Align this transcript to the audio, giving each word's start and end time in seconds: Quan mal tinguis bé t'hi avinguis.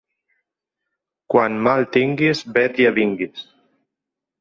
Quan 1.35 1.61
mal 1.69 1.87
tinguis 1.99 2.43
bé 2.59 2.67
t'hi 2.75 2.91
avinguis. 2.95 3.49